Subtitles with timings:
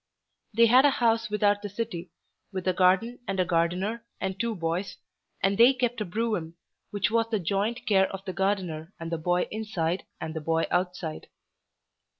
[0.55, 2.09] They had a house without the city,
[2.51, 4.97] with a garden and a gardener and two boys,
[5.43, 6.55] and they kept a brougham,
[6.89, 10.65] which was the joint care of the gardener and the boy inside and the boy
[10.71, 11.27] outside.